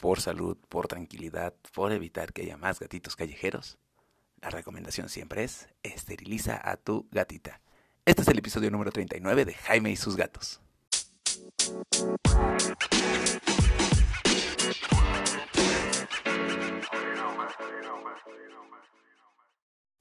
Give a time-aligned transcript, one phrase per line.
[0.00, 3.78] por salud, por tranquilidad, por evitar que haya más gatitos callejeros,
[4.40, 7.60] la recomendación siempre es esteriliza a tu gatita.
[8.06, 10.62] Este es el episodio número 39 de Jaime y sus gatos.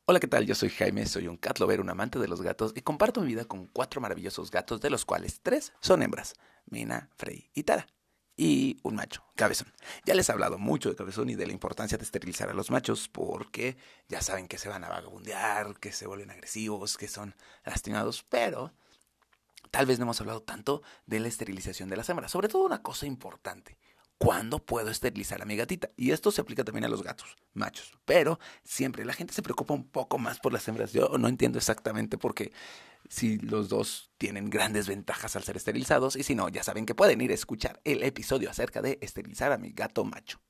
[0.05, 0.47] Hola, ¿qué tal?
[0.47, 3.27] Yo soy Jaime, soy un cat lover, un amante de los gatos y comparto mi
[3.27, 6.35] vida con cuatro maravillosos gatos, de los cuales tres son hembras,
[6.65, 7.85] Mina, Frey y Tara.
[8.41, 9.67] Y un macho, Cabezón.
[10.05, 12.71] Ya les he hablado mucho de Cabezón y de la importancia de esterilizar a los
[12.71, 13.75] machos porque
[14.07, 17.35] ya saben que se van a vagabundear, que se vuelven agresivos, que son
[17.65, 18.71] lastimados, pero
[19.71, 22.31] tal vez no hemos hablado tanto de la esterilización de las hembras.
[22.31, 23.77] Sobre todo una cosa importante.
[24.19, 25.91] ¿Cuándo puedo esterilizar a mi gatita?
[25.95, 27.93] Y esto se aplica también a los gatos, machos.
[28.03, 30.91] Pero siempre la gente se preocupa un poco más por las hembras.
[30.91, 32.51] Yo no entiendo exactamente por qué
[33.07, 36.17] si los dos tienen grandes ventajas al ser esterilizados.
[36.17, 39.53] Y si no, ya saben que pueden ir a escuchar el episodio acerca de esterilizar
[39.53, 40.41] a mi gato macho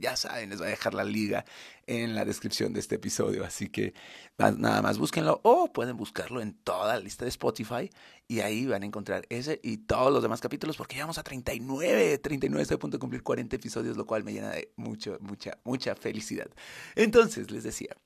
[0.00, 1.44] ya saben, les voy a dejar la liga
[1.86, 3.94] en la descripción de este episodio, así que
[4.38, 7.90] nada más búsquenlo o pueden buscarlo en toda la lista de Spotify
[8.26, 12.18] y ahí van a encontrar ese y todos los demás capítulos porque llegamos a 39,
[12.18, 15.58] 39 estoy a punto de cumplir 40 episodios, lo cual me llena de mucha, mucha,
[15.64, 16.48] mucha felicidad.
[16.94, 17.96] Entonces, les decía,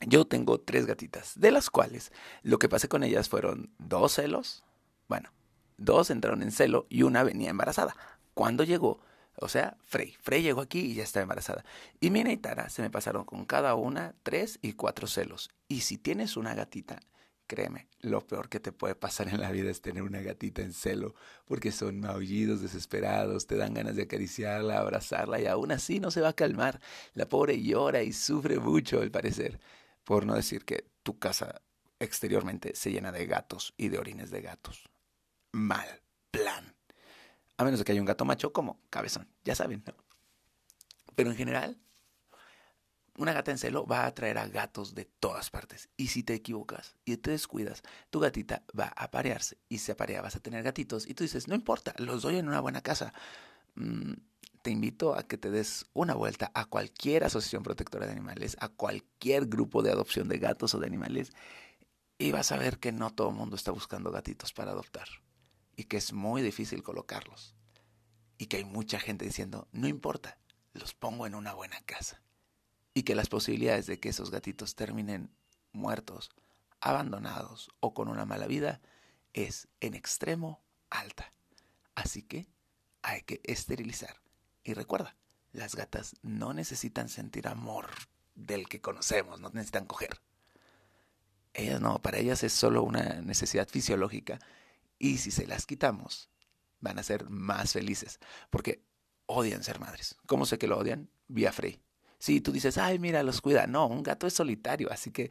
[0.00, 4.64] yo tengo tres gatitas, de las cuales lo que pasé con ellas fueron dos celos,
[5.08, 5.30] bueno,
[5.76, 7.96] dos entraron en celo y una venía embarazada.
[8.34, 9.00] Cuando llegó,
[9.40, 10.16] o sea, Frey.
[10.20, 11.64] Frey llegó aquí y ya está embarazada.
[12.00, 15.50] Y Mina y Tara se me pasaron con cada una tres y cuatro celos.
[15.68, 17.00] Y si tienes una gatita,
[17.46, 20.72] créeme, lo peor que te puede pasar en la vida es tener una gatita en
[20.72, 21.14] celo,
[21.46, 26.20] porque son maullidos desesperados, te dan ganas de acariciarla, abrazarla y aún así no se
[26.20, 26.80] va a calmar.
[27.14, 29.60] La pobre llora y sufre mucho, al parecer.
[30.04, 31.62] Por no decir que tu casa
[31.98, 34.88] exteriormente se llena de gatos y de orines de gatos.
[35.52, 36.77] Mal plan
[37.58, 39.94] a menos de que haya un gato macho como cabezón, ya saben, ¿no?
[41.14, 41.76] Pero en general,
[43.16, 45.88] una gata en celo va a atraer a gatos de todas partes.
[45.96, 49.58] Y si te equivocas y te descuidas, tu gatita va a aparearse.
[49.68, 51.08] Y si aparea vas a tener gatitos.
[51.08, 53.12] Y tú dices, no importa, los doy en una buena casa.
[53.74, 54.12] Mm,
[54.62, 58.68] te invito a que te des una vuelta a cualquier asociación protectora de animales, a
[58.68, 61.32] cualquier grupo de adopción de gatos o de animales.
[62.18, 65.08] Y vas a ver que no todo el mundo está buscando gatitos para adoptar
[65.78, 67.54] y que es muy difícil colocarlos.
[68.36, 70.36] Y que hay mucha gente diciendo, no importa,
[70.72, 72.20] los pongo en una buena casa.
[72.94, 75.30] Y que las posibilidades de que esos gatitos terminen
[75.70, 76.30] muertos,
[76.80, 78.80] abandonados o con una mala vida
[79.34, 81.32] es en extremo alta.
[81.94, 82.48] Así que
[83.02, 84.20] hay que esterilizar.
[84.64, 85.14] Y recuerda,
[85.52, 87.88] las gatas no necesitan sentir amor
[88.34, 90.20] del que conocemos, no necesitan coger.
[91.54, 94.40] Ellas no, para ellas es solo una necesidad fisiológica
[94.98, 96.30] y si se las quitamos,
[96.80, 98.18] van a ser más felices,
[98.50, 98.84] porque
[99.26, 100.16] odian ser madres.
[100.26, 101.10] ¿Cómo sé que lo odian?
[101.26, 101.82] Vía Frey.
[102.18, 103.66] Si tú dices, ay, mira, los cuida.
[103.66, 105.30] No, un gato es solitario, así que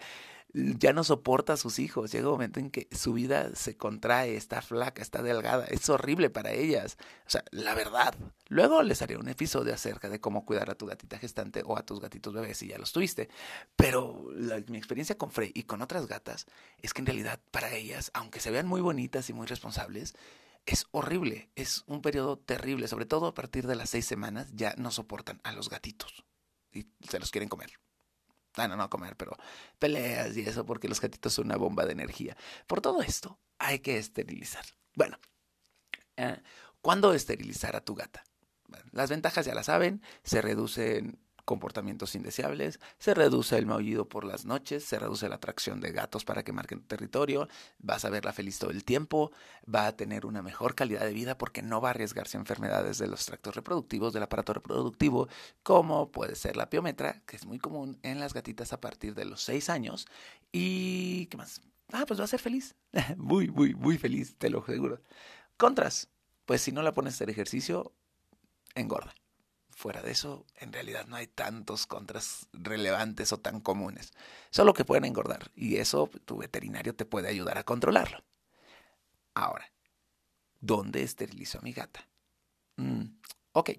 [0.53, 2.11] ya no soporta a sus hijos.
[2.11, 5.65] Llega un momento en que su vida se contrae, está flaca, está delgada.
[5.65, 6.97] Es horrible para ellas.
[7.25, 8.15] O sea, la verdad.
[8.47, 11.85] Luego les haré un episodio acerca de cómo cuidar a tu gatita gestante o a
[11.85, 13.29] tus gatitos bebés si ya los tuviste.
[13.75, 14.25] Pero
[14.67, 16.45] mi experiencia con Frey y con otras gatas
[16.81, 20.15] es que en realidad para ellas, aunque se vean muy bonitas y muy responsables,
[20.65, 21.49] es horrible.
[21.55, 22.87] Es un periodo terrible.
[22.87, 26.26] Sobre todo a partir de las seis semanas ya no soportan a los gatitos
[26.71, 27.71] y se los quieren comer.
[28.55, 29.37] Ah, no, no comer, pero
[29.77, 32.35] peleas y eso, porque los gatitos son una bomba de energía.
[32.65, 34.65] Por todo esto, hay que esterilizar.
[34.95, 35.19] Bueno,
[36.15, 36.41] eh,
[36.81, 38.23] ¿cuándo esterilizar a tu gata?
[38.91, 44.43] las ventajas ya las saben, se reducen comportamientos indeseables, se reduce el maullido por las
[44.43, 47.47] noches, se reduce la atracción de gatos para que marquen territorio,
[47.79, 49.31] vas a verla feliz todo el tiempo,
[49.63, 52.97] va a tener una mejor calidad de vida porque no va a arriesgarse a enfermedades
[52.97, 55.29] de los tractos reproductivos, del aparato reproductivo,
[55.63, 59.23] como puede ser la piometra, que es muy común en las gatitas a partir de
[59.23, 60.05] los 6 años.
[60.51, 61.61] ¿Y qué más?
[61.93, 62.75] Ah, pues va a ser feliz,
[63.15, 65.01] muy, muy, muy feliz, te lo aseguro.
[65.55, 66.09] Contras,
[66.45, 67.93] pues si no la pones a hacer ejercicio,
[68.75, 69.15] engorda.
[69.77, 74.11] Fuera de eso, en realidad no hay tantos contras relevantes o tan comunes.
[74.49, 78.23] Solo que pueden engordar y eso tu veterinario te puede ayudar a controlarlo.
[79.35, 79.71] Ahora,
[80.59, 82.09] ¿dónde esterilizo a mi gata?
[82.77, 83.03] Mm,
[83.51, 83.69] ok,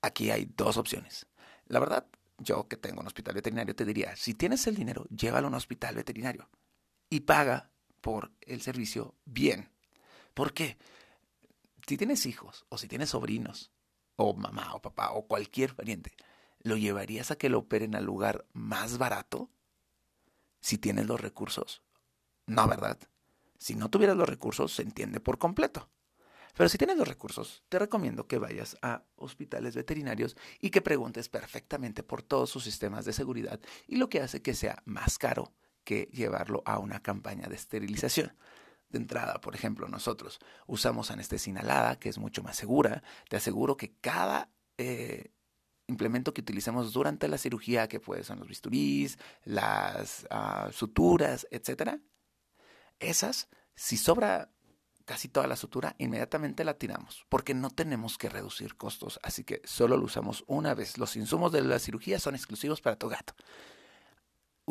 [0.00, 1.26] aquí hay dos opciones.
[1.66, 2.06] La verdad,
[2.38, 5.56] yo que tengo un hospital veterinario te diría, si tienes el dinero, llévalo a un
[5.56, 6.48] hospital veterinario
[7.10, 9.72] y paga por el servicio bien.
[10.34, 10.78] ¿Por qué?
[11.84, 13.71] Si tienes hijos o si tienes sobrinos
[14.24, 16.12] o mamá o papá o cualquier pariente,
[16.62, 19.50] ¿lo llevarías a que lo operen al lugar más barato?
[20.60, 21.82] Si tienes los recursos.
[22.46, 22.98] No, ¿verdad?
[23.58, 25.88] Si no tuvieras los recursos, se entiende por completo.
[26.54, 31.28] Pero si tienes los recursos, te recomiendo que vayas a hospitales veterinarios y que preguntes
[31.28, 35.52] perfectamente por todos sus sistemas de seguridad y lo que hace que sea más caro
[35.84, 38.36] que llevarlo a una campaña de esterilización.
[38.92, 43.02] De entrada, por ejemplo, nosotros usamos anestesia inhalada, que es mucho más segura.
[43.30, 45.32] Te aseguro que cada eh,
[45.86, 52.00] implemento que utilicemos durante la cirugía, que pueden ser los bisturís, las uh, suturas, etcétera,
[53.00, 54.50] esas, si sobra
[55.06, 59.62] casi toda la sutura, inmediatamente la tiramos, porque no tenemos que reducir costos, así que
[59.64, 60.98] solo lo usamos una vez.
[60.98, 63.34] Los insumos de la cirugía son exclusivos para tu gato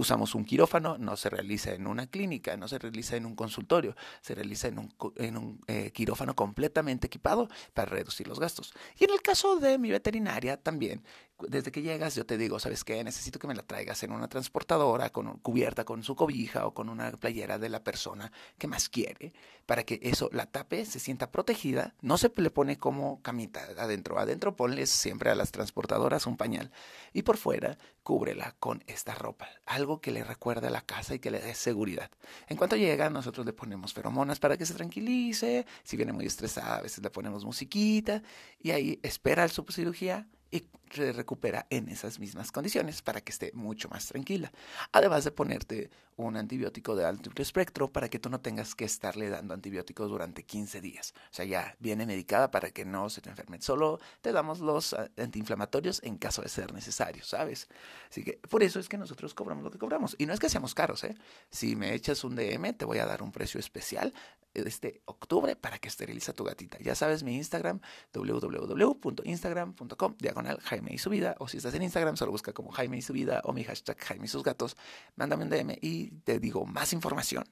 [0.02, 3.96] usamos un quirófano, no se realiza en una clínica, no se realiza en un consultorio,
[4.22, 8.74] se realiza en un, en un eh, quirófano completamente equipado para reducir los gastos.
[9.00, 11.04] Y en el caso de mi veterinaria también,
[11.48, 13.04] desde que llegas yo te digo, ¿sabes qué?
[13.04, 16.90] Necesito que me la traigas en una transportadora con cubierta con su cobija o con
[16.90, 19.34] una playera de la persona que más quiere,
[19.66, 24.20] para que eso la tape, se sienta protegida, no se le pone como camita adentro,
[24.20, 26.72] adentro ponle siempre a las transportadoras un pañal
[27.14, 31.20] y por fuera cúbrela con esta ropa, algo que le recuerde a la casa y
[31.20, 32.10] que le dé seguridad.
[32.48, 36.78] En cuanto llega, nosotros le ponemos feromonas para que se tranquilice, si viene muy estresada,
[36.78, 38.22] a veces le ponemos musiquita
[38.62, 43.52] y ahí espera su cirugía y se recupera en esas mismas condiciones para que esté
[43.54, 44.52] mucho más tranquila.
[44.92, 49.30] Además de ponerte un antibiótico de alto espectro para que tú no tengas que estarle
[49.30, 51.14] dando antibióticos durante 15 días.
[51.32, 53.62] O sea, ya viene medicada para que no se te enferme.
[53.62, 57.68] Solo te damos los ah, antiinflamatorios en caso de ser necesario, ¿sabes?
[58.10, 60.16] Así que por eso es que nosotros cobramos lo que cobramos.
[60.20, 61.16] Y no es que seamos caros, ¿eh?
[61.50, 64.14] Si me echas un DM, te voy a dar un precio especial
[64.54, 66.78] este octubre para que esteriliza tu gatita.
[66.80, 67.80] Ya sabes, mi Instagram,
[68.14, 71.36] www.instagram.com, diagonal Jaime y su vida.
[71.40, 73.98] O si estás en Instagram, solo busca como Jaime y su vida o mi hashtag
[74.00, 74.78] Jaime y sus gatos.
[75.16, 77.44] Mándame un DM y te digo más información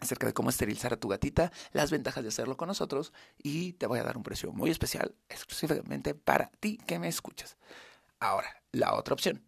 [0.00, 3.86] acerca de cómo esterilizar a tu gatita, las ventajas de hacerlo con nosotros y te
[3.86, 7.56] voy a dar un precio muy especial exclusivamente para ti que me escuchas.
[8.18, 9.44] Ahora, la otra opción,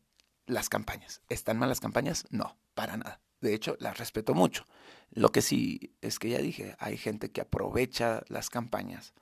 [0.47, 1.23] las campañas.
[1.29, 2.25] ¿Están mal las campañas?
[2.31, 3.21] No, para nada.
[3.41, 4.67] De hecho, las respeto mucho.
[5.11, 9.13] Lo que sí es que ya dije, hay gente que aprovecha las campañas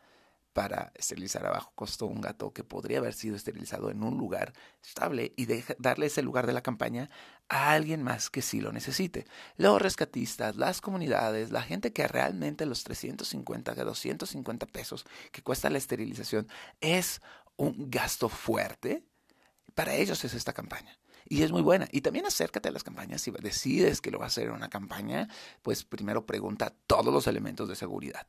[0.53, 4.53] para esterilizar a bajo costo un gato que podría haber sido esterilizado en un lugar
[4.83, 5.47] estable y
[5.79, 7.09] darle ese lugar de la campaña
[7.49, 9.27] a alguien más que sí lo necesite.
[9.57, 15.71] Los rescatistas, las comunidades, la gente que realmente los 350 a 250 pesos que cuesta
[15.71, 16.49] la esterilización
[16.81, 17.21] es
[17.57, 19.05] un gasto fuerte,
[19.75, 20.99] para ellos es esta campaña.
[21.29, 21.89] Y es muy buena.
[21.93, 23.23] Y también acércate a las campañas.
[23.23, 25.29] Si decides que lo vas a hacer en una campaña,
[25.63, 28.27] pues primero pregunta todos los elementos de seguridad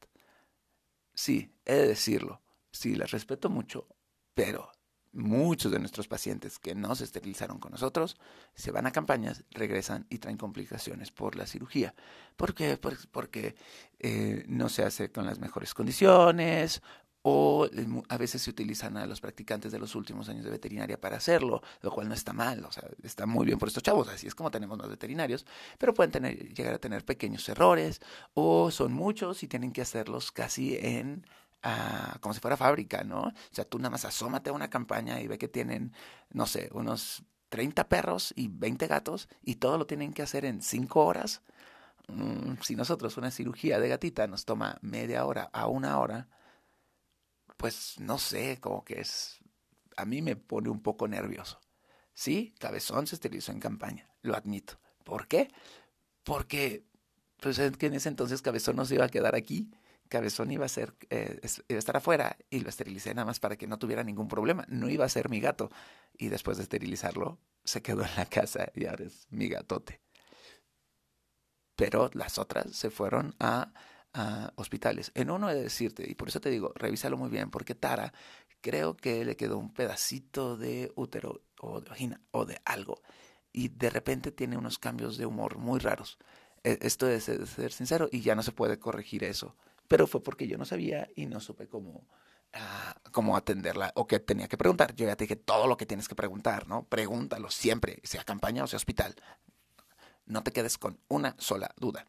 [1.13, 3.87] sí, he de decirlo, sí, las respeto mucho,
[4.33, 4.71] pero
[5.13, 8.17] muchos de nuestros pacientes que no se esterilizaron con nosotros
[8.55, 11.93] se van a campañas, regresan y traen complicaciones por la cirugía.
[12.35, 12.77] ¿Por qué?
[12.77, 13.55] Pues porque
[13.99, 16.81] eh, no se hace con las mejores condiciones
[17.23, 17.67] o
[18.09, 21.61] a veces se utilizan a los practicantes de los últimos años de veterinaria para hacerlo,
[21.81, 24.35] lo cual no está mal, o sea, está muy bien por estos chavos, así es
[24.35, 25.45] como tenemos los veterinarios,
[25.77, 28.01] pero pueden tener, llegar a tener pequeños errores
[28.33, 31.25] o son muchos y tienen que hacerlos casi en
[31.63, 33.21] ah, como si fuera fábrica, ¿no?
[33.21, 35.93] O sea, tú nada más asómate a una campaña y ve que tienen,
[36.31, 40.61] no sé, unos 30 perros y 20 gatos y todo lo tienen que hacer en
[40.61, 41.41] 5 horas.
[42.07, 46.27] Mm, si nosotros una cirugía de gatita nos toma media hora a una hora,
[47.63, 49.37] pues no sé, como que es,
[49.95, 51.61] a mí me pone un poco nervioso.
[52.13, 54.81] Sí, Cabezón se esterilizó en campaña, lo admito.
[55.05, 55.47] ¿Por qué?
[56.23, 56.85] Porque
[57.39, 59.71] pues que en ese entonces Cabezón no se iba a quedar aquí.
[60.09, 63.55] Cabezón iba a ser, eh, iba a estar afuera y lo esterilicé nada más para
[63.55, 64.65] que no tuviera ningún problema.
[64.67, 65.71] No iba a ser mi gato.
[66.17, 70.01] Y después de esterilizarlo, se quedó en la casa y ahora es mi gatote.
[71.77, 73.73] Pero las otras se fueron a
[74.55, 75.11] hospitales.
[75.15, 78.13] En uno he de decirte, y por eso te digo, revísalo muy bien, porque Tara
[78.61, 83.01] creo que le quedó un pedacito de útero o de vagina o de algo.
[83.51, 86.17] Y de repente tiene unos cambios de humor muy raros.
[86.63, 89.55] E, esto es ser sincero y ya no se puede corregir eso.
[89.87, 92.07] Pero fue porque yo no sabía y no supe cómo,
[92.53, 94.95] ah, cómo atenderla o qué tenía que preguntar.
[94.95, 96.85] Yo ya te dije todo lo que tienes que preguntar, ¿no?
[96.85, 99.15] Pregúntalo siempre, sea campaña o sea hospital.
[100.25, 102.07] No te quedes con una sola duda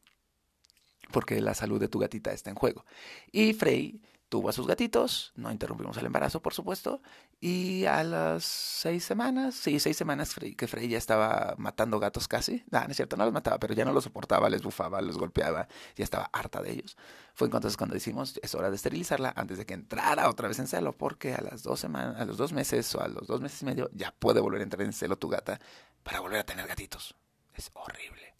[1.10, 2.84] porque la salud de tu gatita está en juego.
[3.32, 4.00] Y Frey
[4.34, 7.00] tuvo a sus gatitos, no interrumpimos el embarazo, por supuesto,
[7.40, 12.64] y a las seis semanas, sí, seis semanas que Frey ya estaba matando gatos casi,
[12.68, 15.18] no, no es cierto, no los mataba, pero ya no los soportaba, les bufaba, los
[15.18, 16.96] golpeaba, ya estaba harta de ellos.
[17.34, 20.66] Fue entonces cuando decimos, es hora de esterilizarla antes de que entrara otra vez en
[20.66, 23.62] celo, porque a las dos semanas, a los dos meses o a los dos meses
[23.62, 25.60] y medio ya puede volver a entrar en celo tu gata
[26.02, 27.14] para volver a tener gatitos.
[27.54, 28.33] Es horrible.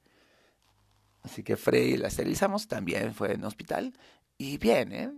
[1.25, 3.95] Así que Frey la esterilizamos, también fue en hospital
[4.38, 5.11] Y bien, ¿eh?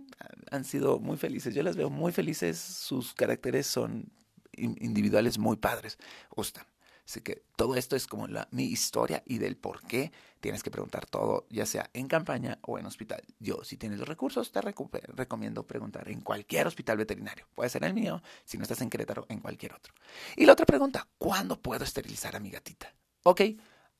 [0.51, 1.53] han sido muy felices.
[1.53, 2.57] Yo las veo muy felices.
[2.57, 4.11] Sus caracteres son
[4.53, 5.97] individuales muy padres.
[6.29, 6.65] Gustan.
[7.05, 10.11] Así que todo esto es como la, mi historia y del por qué
[10.41, 13.23] tienes que preguntar todo, ya sea en campaña o en hospital.
[13.39, 17.47] Yo, si tienes los recursos, te recomiendo preguntar en cualquier hospital veterinario.
[17.55, 19.93] Puede ser el mío, si no estás en Querétaro, en cualquier otro.
[20.35, 22.93] Y la otra pregunta, ¿cuándo puedo esterilizar a mi gatita?
[23.23, 23.41] Ok,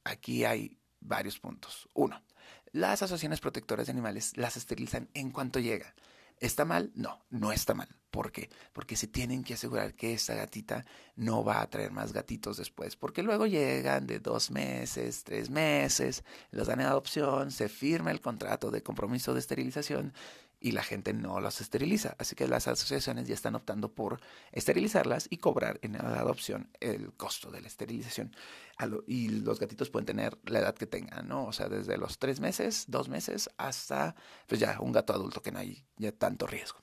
[0.04, 1.88] aquí hay varios puntos.
[1.94, 2.22] Uno,
[2.72, 5.94] las asociaciones protectoras de animales las esterilizan en cuanto llega.
[6.40, 6.92] ¿Está mal?
[6.94, 7.88] No, no está mal.
[8.12, 8.50] ¿Por qué?
[8.74, 10.86] Porque se tienen que asegurar que esa gatita
[11.16, 16.24] no va a traer más gatitos después, porque luego llegan de dos meses, tres meses,
[16.52, 20.14] los dan en adopción, se firma el contrato de compromiso de esterilización
[20.68, 22.18] y la gente no las esteriliza.
[22.20, 24.20] Así que las asociaciones ya están optando por
[24.52, 28.36] esterilizarlas y cobrar en la adopción el costo de la esterilización.
[29.08, 31.46] Y los gatitos pueden tener la edad que tengan, ¿no?
[31.46, 35.54] O sea, desde los tres meses, dos meses, hasta pues ya un gato adulto que
[35.54, 36.80] no hay ya tanto riesgo.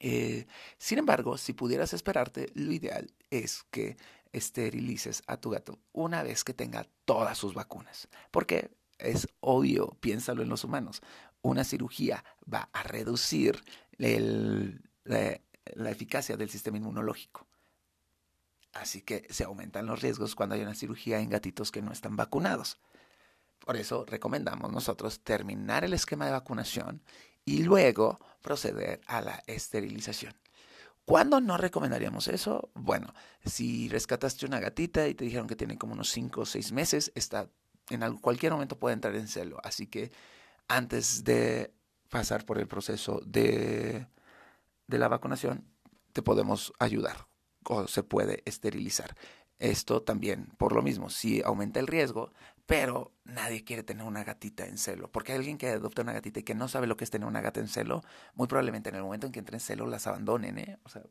[0.00, 3.96] Eh, sin embargo, si pudieras esperarte, lo ideal es que
[4.32, 8.08] esterilices a tu gato una vez que tenga todas sus vacunas.
[8.32, 11.00] Porque es obvio, piénsalo en los humanos
[11.42, 13.62] una cirugía va a reducir
[13.98, 17.46] la, eficacia del sistema inmunológico.
[18.72, 22.16] Así que se aumentan los riesgos cuando hay una cirugía en gatitos que no están
[22.16, 22.78] vacunados.
[23.58, 27.02] Por eso recomendamos nosotros terminar el esquema de vacunación
[27.44, 30.34] y luego proceder a la esterilización.
[31.04, 32.70] ¿Cuándo no recomendaríamos eso?
[32.74, 33.12] Bueno,
[33.44, 37.12] si rescataste una gatita y te dijeron que tiene como unos 5 o 6 meses,
[37.14, 37.50] está,
[37.90, 39.60] en cualquier momento puede entrar en celo.
[39.64, 40.12] Así que
[40.68, 41.72] antes de
[42.08, 44.06] pasar por el proceso de,
[44.86, 45.64] de la vacunación,
[46.12, 47.26] te podemos ayudar
[47.64, 49.16] o se puede esterilizar.
[49.58, 52.32] Esto también, por lo mismo, sí aumenta el riesgo,
[52.66, 55.10] pero nadie quiere tener una gatita en celo.
[55.10, 57.40] Porque alguien que adopta una gatita y que no sabe lo que es tener una
[57.40, 58.02] gata en celo,
[58.34, 60.58] muy probablemente en el momento en que entre en celo las abandonen.
[60.58, 60.78] ¿eh?
[60.84, 61.02] O sea,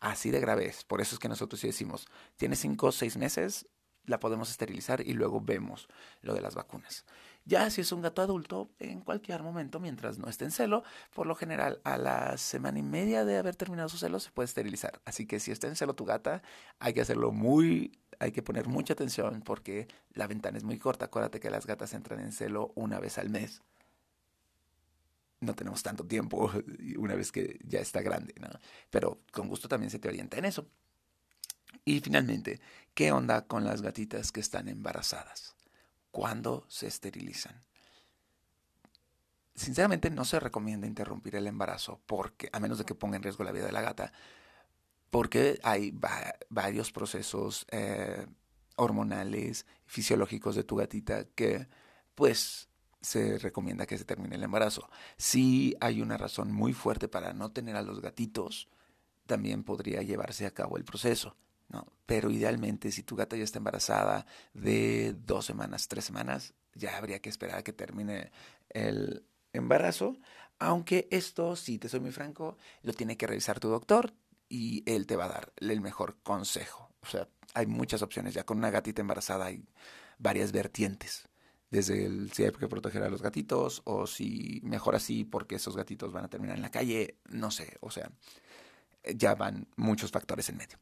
[0.00, 0.84] así de grave es.
[0.84, 2.06] Por eso es que nosotros sí decimos,
[2.36, 3.66] tiene cinco o seis meses,
[4.06, 5.88] la podemos esterilizar y luego vemos
[6.22, 7.04] lo de las vacunas.
[7.46, 10.82] Ya si es un gato adulto, en cualquier momento, mientras no esté en celo,
[11.14, 14.46] por lo general a la semana y media de haber terminado su celo se puede
[14.46, 15.02] esterilizar.
[15.04, 16.42] Así que si está en celo tu gata,
[16.78, 21.06] hay que hacerlo muy, hay que poner mucha atención porque la ventana es muy corta.
[21.06, 23.62] Acuérdate que las gatas entran en celo una vez al mes.
[25.40, 26.50] No tenemos tanto tiempo
[26.98, 28.48] una vez que ya está grande, ¿no?
[28.88, 30.66] Pero con gusto también se te orienta en eso.
[31.84, 32.60] Y finalmente,
[32.94, 35.54] ¿qué onda con las gatitas que están embarazadas?
[36.10, 37.60] ¿Cuándo se esterilizan?
[39.54, 43.44] Sinceramente no se recomienda interrumpir el embarazo porque, a menos de que ponga en riesgo
[43.44, 44.12] la vida de la gata,
[45.10, 45.96] porque hay
[46.48, 48.26] varios procesos eh,
[48.76, 51.68] hormonales, fisiológicos de tu gatita que
[52.14, 52.68] pues
[53.00, 54.88] se recomienda que se termine el embarazo.
[55.16, 58.68] Si hay una razón muy fuerte para no tener a los gatitos,
[59.26, 61.36] también podría llevarse a cabo el proceso.
[61.68, 61.86] ¿No?
[62.06, 67.20] Pero idealmente, si tu gata ya está embarazada de dos semanas, tres semanas, ya habría
[67.20, 68.30] que esperar a que termine
[68.70, 70.16] el embarazo.
[70.58, 74.12] Aunque esto, si te soy muy franco, lo tiene que revisar tu doctor
[74.48, 76.90] y él te va a dar el mejor consejo.
[77.00, 78.34] O sea, hay muchas opciones.
[78.34, 79.64] Ya con una gatita embarazada hay
[80.18, 81.28] varias vertientes.
[81.70, 85.76] Desde el si hay que proteger a los gatitos o si mejor así porque esos
[85.76, 87.76] gatitos van a terminar en la calle, no sé.
[87.80, 88.10] O sea,
[89.14, 90.78] ya van muchos factores en medio.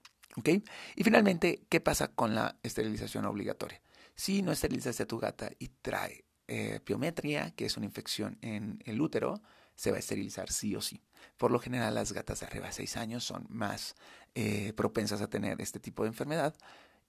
[0.97, 3.83] Y finalmente, ¿qué pasa con la esterilización obligatoria?
[4.15, 8.83] Si no esterilizas a tu gata y trae eh, piometría, que es una infección en
[8.85, 9.43] el útero,
[9.75, 11.03] se va a esterilizar sí o sí.
[11.37, 13.95] Por lo general, las gatas de arriba de 6 años son más
[14.35, 16.55] eh, propensas a tener este tipo de enfermedad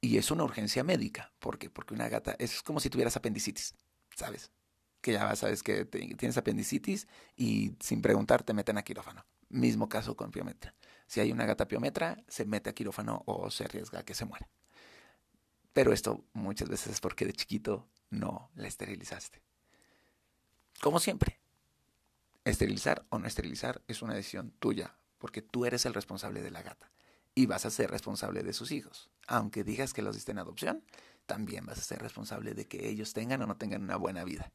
[0.02, 1.32] y es una urgencia médica.
[1.40, 1.70] ¿Por qué?
[1.70, 3.76] Porque una gata es como si tuvieras apendicitis,
[4.16, 4.52] ¿sabes?
[5.02, 9.26] Que ya sabes que tienes apendicitis y sin preguntar te meten a quirófano.
[9.50, 10.74] Mismo caso con piometría.
[11.08, 14.26] Si hay una gata piometra, se mete a quirófano o se arriesga a que se
[14.26, 14.50] muera.
[15.74, 19.42] Pero esto muchas veces es porque de chiquito no la esterilizaste.
[20.82, 21.40] Como siempre,
[22.46, 26.62] esterilizar o no esterilizar es una decisión tuya, porque tú eres el responsable de la
[26.62, 26.92] gata
[27.36, 29.10] y vas a ser responsable de sus hijos.
[29.28, 30.84] Aunque digas que los diste en adopción,
[31.26, 34.52] también vas a ser responsable de que ellos tengan o no tengan una buena vida.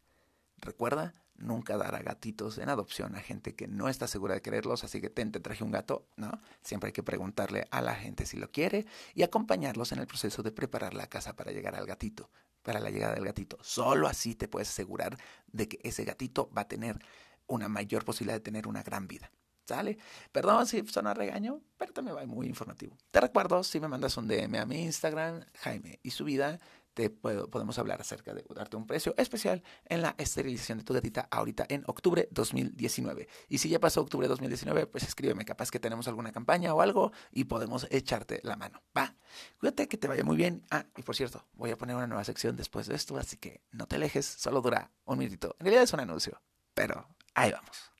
[0.58, 4.84] Recuerda, nunca dar a gatitos en adopción a gente que no está segura de quererlos,
[4.84, 6.40] así que te, te traje un gato, ¿no?
[6.62, 10.42] Siempre hay que preguntarle a la gente si lo quiere y acompañarlos en el proceso
[10.42, 12.30] de preparar la casa para llegar al gatito,
[12.62, 13.58] para la llegada del gatito.
[13.62, 15.16] Solo así te puedes asegurar
[15.46, 16.98] de que ese gatito va a tener
[17.46, 19.30] una mayor posibilidad de tener una gran vida.
[19.68, 19.98] ¿Sale?
[20.32, 22.96] Perdón si suena regaño, pero también va muy informativo.
[23.10, 26.58] Te recuerdo, si me mandas un DM a mi Instagram, Jaime y su vida,
[26.98, 31.28] te podemos hablar acerca de darte un precio especial en la esterilización de tu gatita
[31.30, 33.28] ahorita en octubre 2019.
[33.48, 37.12] Y si ya pasó octubre 2019, pues escríbeme, capaz que tenemos alguna campaña o algo
[37.30, 38.82] y podemos echarte la mano.
[38.96, 39.14] Va,
[39.60, 40.66] cuídate que te vaya muy bien.
[40.72, 43.62] Ah, y por cierto, voy a poner una nueva sección después de esto, así que
[43.70, 45.54] no te alejes, solo dura un minutito.
[45.60, 46.42] En realidad es un anuncio,
[46.74, 47.92] pero ahí vamos.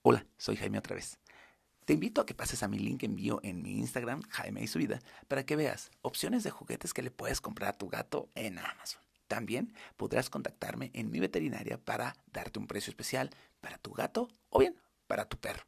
[0.00, 1.18] Hola, soy Jaime otra vez.
[1.86, 4.80] Te invito a que pases a mi link envío en mi Instagram, Jaime y su
[4.80, 8.58] vida, para que veas opciones de juguetes que le puedes comprar a tu gato en
[8.58, 9.00] Amazon.
[9.28, 14.58] También podrás contactarme en mi veterinaria para darte un precio especial para tu gato o
[14.58, 14.74] bien
[15.06, 15.62] para tu perro.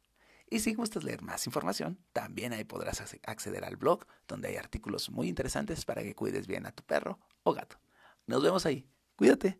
[0.49, 5.09] Y si gustas leer más información, también ahí podrás acceder al blog donde hay artículos
[5.09, 7.77] muy interesantes para que cuides bien a tu perro o gato.
[8.27, 8.85] Nos vemos ahí.
[9.15, 9.57] Cuídate.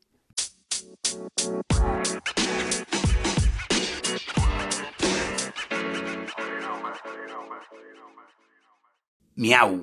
[9.35, 9.79] Miau.